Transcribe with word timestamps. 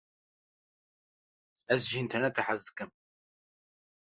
Ez 1.73 1.81
ji 1.89 1.99
înternetê 2.03 2.41
hez 2.47 2.61
dikim. 2.65 2.89